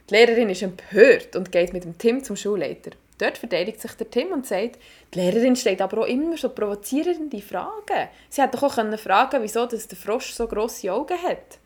Die 0.08 0.14
Lehrerin 0.14 0.50
ist 0.50 0.62
empört 0.62 1.34
und 1.36 1.50
geht 1.50 1.72
mit 1.72 1.84
dem 1.84 1.96
Tim 1.98 2.22
zum 2.22 2.36
Schulleiter. 2.36 2.90
Dort 3.18 3.38
verteidigt 3.38 3.80
sich 3.80 3.92
der 3.92 4.10
Tim 4.10 4.28
und 4.32 4.46
sagt, 4.46 4.78
die 5.12 5.18
Lehrerin 5.20 5.54
stellt 5.56 5.80
aber 5.80 5.98
auch 6.02 6.06
immer 6.06 6.36
so 6.36 6.48
provozierende 6.48 7.40
Fragen. 7.40 8.08
Sie 8.28 8.42
hätte 8.42 8.56
doch 8.56 8.64
auch 8.64 8.74
können 8.74 8.98
fragen 8.98 9.40
wieso 9.42 9.66
dass 9.66 9.86
der 9.86 9.96
Frosch 9.98 10.32
so 10.32 10.48
grosse 10.48 10.92
Augen 10.92 11.16
hat. 11.22 11.58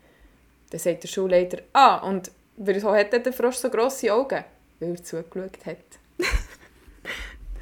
Dann 0.69 0.79
sagt 0.79 1.03
der 1.03 1.07
Schulleiter, 1.07 1.57
ah, 1.73 1.97
und 2.07 2.31
wieso 2.57 2.93
hat 2.93 3.11
der 3.13 3.33
Frosch 3.33 3.55
so 3.55 3.69
grosse 3.69 4.13
Augen? 4.13 4.43
Weil 4.79 4.91
er 4.91 5.03
zugeschaut 5.03 5.65
hat. 5.65 5.77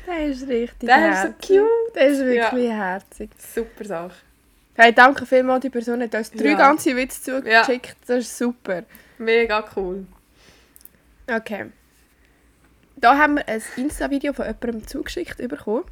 Der 0.05 0.27
ist 0.27 0.47
richtig 0.47 0.87
Der 0.87 1.09
ist 1.09 1.21
so 1.21 1.27
herzig. 1.27 1.47
cute. 1.47 1.95
Der 1.95 2.07
ist 2.07 2.19
wirklich 2.19 2.69
herzig. 2.71 3.29
Super 3.53 3.83
Sache. 3.85 4.15
Hey, 4.75 4.93
danke 4.93 5.25
vielmals, 5.25 5.61
die 5.61 5.69
Person 5.69 6.01
hat 6.01 6.15
uns 6.15 6.31
drei 6.31 6.51
Ja. 6.51 6.57
ganze 6.57 6.95
Witze 6.95 7.21
zugeschickt. 7.21 7.97
Das 8.07 8.19
ist 8.19 8.37
super. 8.37 8.83
Mega 9.17 9.65
cool. 9.75 10.05
Okay. 11.29 11.65
Da 12.99 13.17
haben 13.17 13.35
wir 13.35 13.47
ein 13.47 13.61
Insta-Video 13.75 14.33
von 14.33 14.45
jemandem 14.45 14.87
zugeschickt 14.87 15.37
bekommen. 15.37 15.85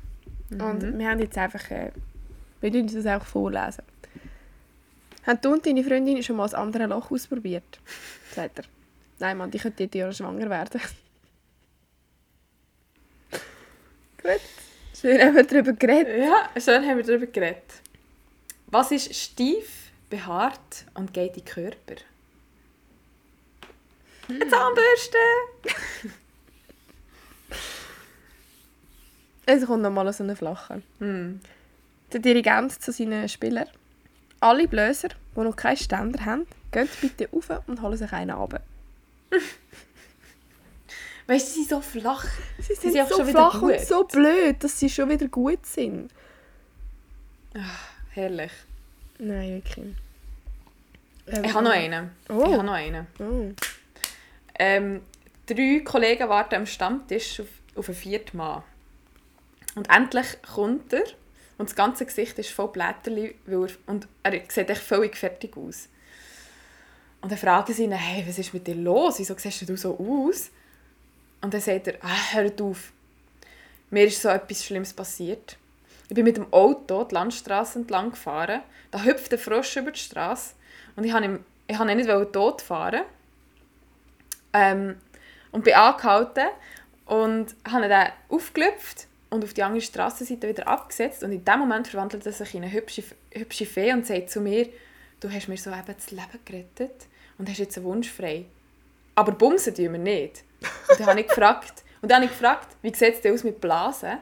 Und 0.52 0.98
wir 0.98 1.08
haben 1.08 1.20
jetzt 1.20 1.38
einfach... 1.38 1.70
Äh, 1.70 1.92
wir 2.62 2.74
uns 2.82 2.94
das 2.94 3.06
auch 3.06 3.24
vorlesen. 3.26 3.84
Haben 5.26 5.40
du 5.42 5.54
und 5.54 5.66
deine 5.66 5.84
Freundin 5.84 6.24
schon 6.24 6.36
mal 6.36 6.46
das 6.46 6.56
andere 6.56 6.88
Loch 6.88 7.12
ausprobiert? 7.12 7.80
Sagt 8.34 8.60
er. 8.60 8.66
Nein, 9.20 9.38
Mann, 9.38 9.52
die 9.52 9.60
könnte 9.60 9.84
jedes 9.84 10.00
Jahr 10.00 10.12
schwanger 10.12 10.50
werden. 10.50 10.82
Gut. 14.22 14.42
Schön 15.00 15.22
haben 15.22 15.36
wir 15.36 15.44
darüber 15.44 15.74
geredet. 15.74 16.18
Ja, 16.18 16.50
schön 16.60 16.84
haben 16.84 16.98
wir 16.98 17.06
darüber 17.06 17.28
geredet. 17.28 17.82
Was 18.68 18.92
ist 18.92 19.14
steif, 19.14 19.92
behaart 20.10 20.86
und 20.96 21.14
geht 21.14 21.38
in 21.38 21.44
den 21.44 21.46
Körper? 21.46 22.02
Eine 24.28 24.48
Zahnbürste! 24.48 25.18
Es 29.46 29.66
kommt 29.66 29.84
nochmal 29.84 30.12
so 30.14 30.24
eine 30.24 30.36
flache. 30.36 30.82
Hm. 31.00 31.40
Der 32.12 32.20
Dirigent 32.20 32.82
zu 32.82 32.92
seinen 32.92 33.30
Spielern. 33.30 33.68
Alle 34.40 34.68
Bläser, 34.68 35.10
die 35.36 35.40
noch 35.42 35.56
keinen 35.56 35.78
Ständer 35.78 36.24
haben, 36.26 36.46
gehen 36.72 36.90
bitte 37.02 37.30
rauf 37.32 37.50
und 37.68 37.82
holen 37.82 37.98
sich 37.98 38.12
einen 38.12 38.32
ab. 38.32 38.62
Weißt 41.28 41.48
du, 41.48 41.52
sie 41.52 41.64
sind 41.64 41.70
so 41.70 41.82
flach. 41.82 42.26
Sie 42.60 42.76
sind 42.76 42.92
sind 42.92 43.02
einfach 43.02 43.18
so 43.18 43.26
flach 43.26 43.62
und 43.62 43.80
so 43.80 44.04
blöd, 44.04 44.64
dass 44.64 44.80
sie 44.80 44.90
schon 44.90 45.10
wieder 45.10 45.28
gut 45.28 45.66
sind. 45.66 46.12
Herrlich. 48.12 48.52
Nein, 49.18 49.56
wirklich. 49.56 49.96
Ähm, 51.28 51.44
Ich 51.44 51.54
habe 51.54 51.64
noch 51.64 51.72
einen. 51.72 52.12
Oh. 52.30 52.44
Ich 52.46 52.54
habe 52.54 52.64
noch 52.64 52.74
einen. 52.74 53.08
Oh. 53.20 53.52
Ähm, 54.60 55.02
drei 55.48 55.82
Kollegen 55.84 56.30
warten 56.30 56.56
am 56.56 56.66
Stammtisch 56.68 57.40
auf, 57.40 57.48
auf 57.76 57.88
einen 57.90 57.98
vierten 57.98 58.38
Mann. 58.38 58.62
Und 59.76 59.90
endlich 59.90 60.42
kommt 60.42 60.94
er 60.94 61.04
und 61.58 61.70
das 61.70 61.76
ganze 61.76 62.06
Gesicht 62.06 62.38
ist 62.40 62.50
voll 62.50 62.70
Blätterli, 62.70 63.36
er, 63.46 63.68
und 63.86 64.08
er 64.24 64.42
sieht 64.50 64.70
echt 64.70 64.82
völlig 64.82 65.16
fertig 65.16 65.56
aus. 65.58 65.90
Und 67.22 67.32
dann 67.32 67.40
fragen 67.40 67.74
sie 67.74 67.86
ihn, 67.86 67.92
hey, 67.92 68.26
was 68.28 68.38
ist 68.38 68.54
mit 68.54 68.68
dir 68.68 68.76
los? 68.76 69.20
Wieso 69.20 69.36
siehst 69.38 69.68
du 69.68 69.78
so 69.78 69.98
aus? 69.98 70.52
Und 71.42 71.54
dann 71.54 71.62
sagt 71.62 71.88
er, 71.88 71.96
ah, 72.02 72.34
hört 72.34 72.62
auf. 72.62 72.92
Mir 73.90 74.06
ist 74.06 74.22
so 74.22 74.30
etwas 74.30 74.66
Schlimmes 74.66 74.94
passiert. 74.94 75.58
Ich 76.08 76.16
bin 76.16 76.24
mit 76.24 76.38
dem 76.38 76.52
Auto 76.54 77.04
die 77.04 77.16
Landstraße 77.16 77.80
entlang 77.80 78.12
gefahren. 78.12 78.62
Da 78.92 79.04
hüpft 79.04 79.34
ein 79.34 79.40
Frosch 79.40 79.76
über 79.78 79.92
die 79.92 80.00
Straße. 80.00 80.54
Und 80.96 81.04
ich 81.04 81.14
wollte 81.14 81.28
ihn, 81.28 81.90
ihn 81.90 81.98
nicht 81.98 82.34
tot 82.34 82.62
fahren. 82.62 83.04
Ähm, 84.54 84.98
und 85.52 85.64
bin 85.64 85.74
angehalten 85.74 86.48
und 87.06 87.56
habe 87.68 87.86
ihn 87.86 87.90
dann 87.90 88.12
aufgelüpft 88.30 89.08
und 89.36 89.44
auf 89.44 89.54
die 89.54 89.64
andere 89.64 89.82
Strassenseite 89.82 90.48
wieder 90.48 90.68
abgesetzt. 90.68 91.24
Und 91.24 91.32
in 91.32 91.46
dem 91.46 91.60
Moment 91.60 91.88
verwandelt 91.88 92.26
er 92.26 92.32
sich 92.32 92.56
in 92.56 92.64
eine 92.64 92.72
hübsche, 92.72 93.04
hübsche 93.32 93.66
Fee 93.66 93.94
und 93.94 94.08
sagt 94.08 94.30
zu 94.30 94.42
mir, 94.42 94.68
du 95.20 95.32
hast 95.32 95.48
mir 95.48 95.58
so 95.58 95.70
eben 95.70 95.96
das 95.96 96.12
Leben 96.12 96.40
gerettet 96.46 97.08
und 97.38 97.50
hast 97.50 97.60
jetzt 97.60 97.78
einen 97.78 97.86
Wunsch 97.86 98.10
frei. 98.10 98.46
Aber 99.16 99.32
bumsen 99.32 99.76
tun 99.76 99.92
wir 99.92 100.00
nicht. 100.00 100.44
Und 100.90 101.00
dann 101.00 101.08
habe 101.08 101.22
ich 101.22 101.28
gefragt, 101.28 101.84
und 102.02 102.10
dann 102.10 102.18
habe 102.18 102.26
ich 102.26 102.32
gefragt, 102.32 102.76
wie 102.82 102.94
sieht 102.94 103.16
es 103.16 103.22
denn 103.22 103.34
aus 103.34 103.44
mit 103.44 103.62
Blasen? 103.62 104.18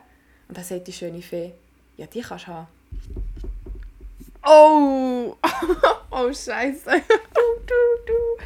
Und 0.47 0.57
dann 0.57 0.63
sagt 0.63 0.87
die 0.87 0.93
schöne 0.93 1.21
Fee, 1.21 1.53
ja, 1.97 2.05
die 2.05 2.21
kannst 2.21 2.47
du 2.47 2.51
haben. 2.51 2.67
Oh! 4.45 5.35
oh, 6.11 6.33
Scheiße. 6.33 6.91
Du, 6.91 7.41
du, 7.65 8.05
du. 8.05 8.43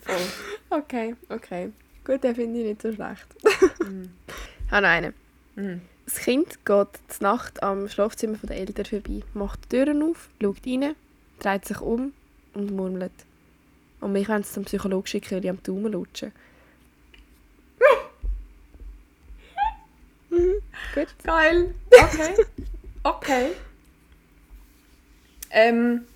Voll. 0.00 0.78
Okay, 0.78 1.14
okay. 1.28 1.72
Gut, 2.04 2.22
den 2.22 2.34
finde 2.34 2.60
ich 2.60 2.66
nicht 2.66 2.82
so 2.82 2.92
schlecht. 2.92 3.26
Ich 3.44 4.70
habe 4.70 4.82
noch 4.82 4.88
einen. 4.88 5.25
Mhm. 5.56 5.80
Das 6.04 6.18
Kind 6.18 6.64
geht 6.64 6.88
zur 7.08 7.22
Nacht 7.22 7.62
am 7.62 7.88
Schlafzimmer 7.88 8.38
der 8.42 8.58
Eltern 8.58 8.84
vorbei, 8.84 9.22
macht 9.34 9.64
die 9.64 9.68
Türen 9.76 10.02
auf, 10.04 10.28
schaut 10.40 10.64
rein, 10.64 10.94
dreht 11.40 11.64
sich 11.64 11.80
um 11.80 12.12
und 12.54 12.70
murmelt. 12.70 13.12
Und 14.00 14.12
mich 14.12 14.28
wollen 14.28 14.44
sie 14.44 14.52
zum 14.52 14.64
Psychologen 14.64 15.06
schicken, 15.06 15.32
weil 15.32 15.44
ich 15.44 15.50
am 15.50 15.62
Daumen 15.62 15.92
lutschen. 15.92 16.32
gut. 20.94 21.08
Geil. 21.24 21.74
Okay. 21.90 22.34
Okay. 23.02 23.46
Ähm, 25.50 26.06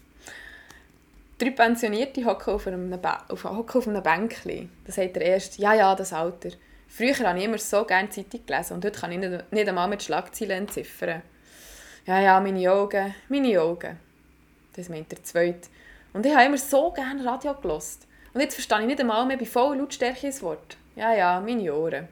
drei 1.38 1.50
Pensionierte 1.50 2.24
hocken 2.24 2.54
auf 2.54 2.66
einem, 2.66 3.00
ba 3.00 3.24
auf, 3.28 3.44
auf 3.44 3.88
einem 3.88 4.02
Bänkchen. 4.02 4.70
Da 4.84 4.92
sagt 4.92 5.16
der 5.16 5.22
Erste, 5.22 5.62
ja, 5.62 5.74
ja, 5.74 5.94
das 5.94 6.12
Alter. 6.12 6.50
Früher 6.92 7.16
habe 7.20 7.38
ich 7.38 7.44
immer 7.44 7.56
so 7.56 7.84
gerne 7.84 8.10
Zeitung 8.10 8.44
gelesen 8.44 8.74
und 8.74 8.84
heute 8.84 8.98
kann 8.98 9.12
ich 9.12 9.18
nicht, 9.18 9.52
nicht 9.52 9.68
einmal 9.68 9.88
mit 9.88 10.02
Schlagzeilen 10.02 10.62
entziffern. 10.62 11.22
Ja, 12.04 12.20
ja, 12.20 12.40
meine 12.40 12.70
Augen, 12.72 13.14
meine 13.28 13.62
Augen. 13.62 13.96
Das 14.74 14.88
meint 14.88 15.12
der 15.12 15.22
Zweite. 15.22 15.68
Und 16.12 16.26
ich 16.26 16.34
habe 16.34 16.46
immer 16.46 16.58
so 16.58 16.90
gerne 16.90 17.24
Radio 17.24 17.54
gelost. 17.54 18.08
Und 18.34 18.40
jetzt 18.40 18.54
verstehe 18.54 18.80
ich 18.80 18.86
nicht 18.86 19.00
einmal 19.00 19.24
mehr 19.24 19.36
bei 19.36 19.46
voller 19.46 19.76
Lautstärke 19.76 20.26
ein 20.26 20.42
Wort. 20.42 20.76
Ja, 20.96 21.14
ja, 21.14 21.40
meine 21.40 21.72
Ohren. 21.72 22.08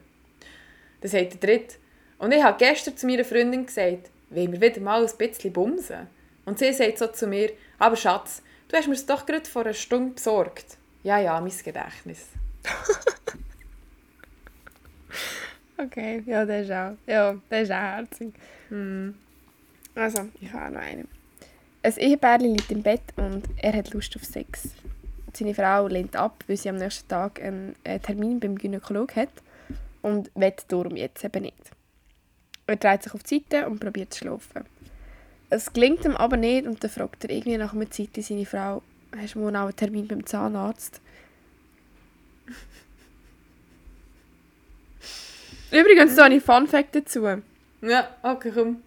Dann 1.01 1.11
sagt 1.11 1.33
der 1.33 1.39
Dritte. 1.39 1.75
Und 2.17 2.31
ich 2.31 2.41
habe 2.41 2.57
gestern 2.57 2.95
zu 2.95 3.05
meiner 3.05 3.25
Freundin 3.25 3.65
gesagt, 3.65 4.09
wollen 4.29 4.53
wir 4.53 4.61
wieder 4.61 4.79
mal 4.79 5.05
ein 5.05 5.17
bisschen 5.17 5.51
bumsen? 5.51 6.07
Und 6.45 6.57
sie 6.57 6.71
sagt 6.71 6.99
so 6.99 7.07
zu 7.07 7.27
mir, 7.27 7.51
aber 7.77 7.97
Schatz, 7.97 8.41
du 8.69 8.77
hast 8.77 8.87
mir 8.87 8.93
es 8.93 9.05
doch 9.05 9.25
gerade 9.25 9.45
vor 9.45 9.63
einer 9.63 9.73
Stunde 9.73 10.13
besorgt. 10.13 10.77
Ja, 11.03 11.19
ja, 11.19 11.39
mein 11.41 11.51
Gedächtnis. 11.51 12.27
Okay, 15.81 16.21
ja, 16.25 16.45
der 16.45 16.61
ist 16.63 16.71
auch, 16.71 16.97
ja, 17.07 17.37
der 17.49 17.61
ist 17.61 17.71
auch 17.71 17.75
herzig. 17.75 18.33
Also, 19.95 20.27
ich 20.41 20.51
habe 20.51 20.65
auch 20.65 20.69
noch 20.71 20.81
einen. 20.81 21.07
Ein 21.81 21.93
Ehepärchen 21.97 22.53
liegt 22.53 22.69
im 22.69 22.83
Bett 22.83 23.01
und 23.15 23.43
er 23.55 23.71
hat 23.71 23.93
Lust 23.93 24.13
auf 24.17 24.25
Sex. 24.25 24.71
Seine 25.31 25.53
Frau 25.53 25.87
lehnt 25.87 26.17
ab, 26.17 26.43
weil 26.47 26.57
sie 26.57 26.67
am 26.67 26.75
nächsten 26.75 27.07
Tag 27.07 27.41
einen 27.41 27.75
Termin 28.03 28.41
beim 28.41 28.57
Gynäkolog 28.57 29.15
hat 29.15 29.29
und 30.01 30.29
will 30.35 30.53
darum 30.67 30.97
jetzt 30.97 31.23
eben 31.23 31.43
nicht. 31.43 31.71
Er 32.67 32.75
dreht 32.75 33.03
sich 33.03 33.13
auf 33.13 33.23
die 33.23 33.41
Seite 33.49 33.65
und 33.67 33.79
probiert 33.79 34.13
zu 34.13 34.19
schlafen. 34.19 34.65
Es 35.49 35.71
gelingt 35.71 36.03
ihm 36.03 36.17
aber 36.17 36.35
nicht 36.35 36.67
und 36.67 36.83
dann 36.83 36.91
fragt 36.91 37.23
er 37.23 37.29
irgendwie 37.29 37.57
nach 37.57 37.73
einer 37.73 37.89
Zeit 37.89 38.09
seine 38.19 38.45
Frau, 38.45 38.83
hast 39.17 39.35
du 39.35 39.39
morgen 39.39 39.55
auch 39.55 39.63
einen 39.63 39.75
Termin 39.75 40.07
beim 40.07 40.25
Zahnarzt? 40.25 40.99
Übrigens, 45.71 46.15
so 46.15 46.21
eine 46.21 46.41
Fun 46.41 46.67
Fact 46.67 46.95
dazu. 46.95 47.25
Ja, 47.81 48.15
okay, 48.23 48.51
komm. 48.53 48.81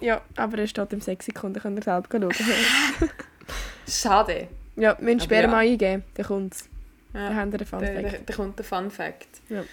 Ja, 0.00 0.20
aber 0.36 0.58
er 0.58 0.66
steht 0.66 0.92
im 0.92 1.00
Sexikon, 1.00 1.54
da 1.54 1.60
könnt 1.60 1.78
ihr 1.78 1.82
selber 1.82 2.08
schauen. 2.10 2.30
Schade. 3.88 4.48
ja, 4.76 4.92
Aber 4.92 5.20
später 5.20 5.42
ja. 5.42 5.48
mal 5.48 5.58
eingeben, 5.58 6.04
dann 6.14 6.26
kommt 6.26 6.54
es. 6.54 6.68
Ja. 7.14 7.28
Dann 7.28 7.36
haben 7.36 7.52
wir 7.52 7.60
einen 7.60 7.66
Fun 7.66 7.80
Fact. 7.80 8.28
da 8.28 8.34
kommt 8.34 8.58
der 8.58 8.64
Fun 8.64 8.90
Fact. 8.90 9.28
Ja. 9.48 9.64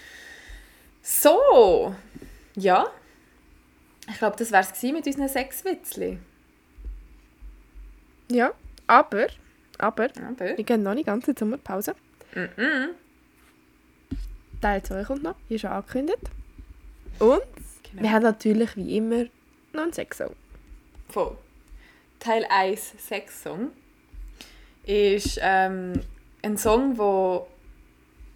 So, 1.01 1.95
ja. 2.55 2.87
Ich 4.09 4.17
glaube, 4.17 4.35
das 4.37 4.51
wäre 4.51 4.63
es 4.63 4.83
mit 4.83 5.05
unseren 5.05 5.27
sechs 5.27 5.65
Witzli. 5.65 6.19
Ja, 8.29 8.53
aber, 8.87 9.27
aber, 9.77 10.09
Aber, 10.21 10.57
wir 10.57 10.63
gehen 10.63 10.83
noch 10.83 10.93
nicht 10.93 11.05
ganz 11.07 11.27
in 11.27 11.35
die 11.35 11.39
Sommerpause. 11.39 11.95
mhm. 12.35 12.89
Teil 14.61 14.83
2 14.83 15.03
kommt 15.03 15.23
noch, 15.23 15.35
wie 15.49 15.59
schon 15.59 15.71
angekündigt. 15.71 16.29
Und 17.19 17.41
Genau. 17.91 18.03
wir 18.03 18.11
haben 18.11 18.23
natürlich 18.23 18.75
wie 18.77 18.97
immer 18.97 19.25
noch 19.73 19.83
einen 19.83 19.93
Sexsong. 19.93 20.33
Voll. 21.09 21.37
Teil 22.19 22.45
1 22.49 22.93
Sex-Song 22.97 23.71
ist 24.85 25.39
ähm, 25.41 25.93
ein 26.41 26.57
Song, 26.57 26.97
wo 26.97 27.47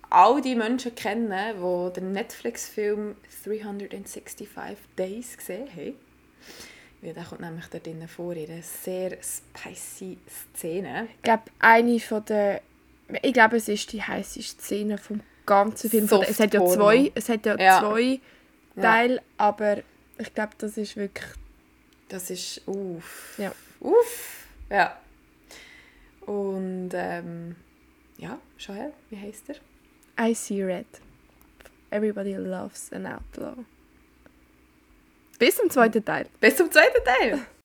all 0.10 0.42
die 0.42 0.56
Menschen 0.56 0.94
kennen, 0.96 1.32
die 1.32 1.94
den 1.94 2.12
Netflix-Film 2.12 3.16
365 3.46 4.50
Days 4.98 5.38
gesehen 5.38 5.68
haben. 5.70 5.96
Weil 7.02 7.14
der 7.14 7.24
kommt 7.24 7.42
nämlich 7.42 7.68
da 7.68 7.80
drinnen 7.80 8.08
vor, 8.08 8.34
in 8.34 8.50
einer 8.50 8.62
sehr 8.62 9.18
spicy 9.22 10.18
Szene. 10.56 11.08
Ich 11.16 11.22
glaube, 11.22 11.44
eine 11.60 12.00
von 12.00 12.26
der... 12.26 12.62
Ich 13.22 13.34
glaube, 13.34 13.58
es 13.58 13.68
ist 13.68 13.92
die 13.94 14.02
heißeste 14.02 14.62
Szene 14.62 14.98
vom 14.98 15.22
ganzen 15.46 15.90
Film. 15.90 16.08
Der- 16.08 16.30
Es 16.30 16.40
hat 16.40 16.54
ja 16.54 16.66
zwei, 16.66 17.12
es 17.16 17.30
hat 17.30 17.46
ja 17.46 17.58
Ja. 17.60 17.80
zwei 17.80 18.20
Ja. 18.76 18.82
Teile, 18.82 19.22
aber 19.38 19.78
ich 20.18 20.34
glaube, 20.34 20.54
das 20.58 20.78
ist 20.78 20.96
wirklich... 20.98 21.26
Das 22.10 22.30
ist 22.30 22.62
uff. 22.68 23.36
Ja. 23.38 23.52
Uff. 23.80 24.46
Ja. 24.70 24.98
Und 26.26 26.90
ähm, 26.94 27.56
ja, 28.18 28.40
schau 28.58 28.74
her, 28.74 28.92
wie 29.10 29.18
heißt 29.18 29.46
er? 29.50 29.56
I 30.30 30.34
see 30.34 30.64
red. 30.64 30.86
Everybody 31.92 32.34
loves 32.36 32.92
an 32.92 33.06
outlaw. 33.06 33.56
Bis 35.38 35.58
zum 35.58 35.70
zweiten 35.70 36.04
Teil. 36.04 36.28
Bis 36.40 36.56
zum 36.56 36.72
zweiten 36.72 37.04
Teil. 37.04 37.46